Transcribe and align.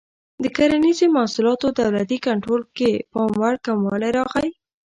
د 0.43 0.45
کرنیزو 0.57 1.05
محصولاتو 1.17 1.67
دولتي 1.79 2.17
کنټرول 2.27 2.63
کې 2.77 2.91
پاموړ 3.13 3.53
کموالی 3.65 4.09
راغی. 4.17 4.49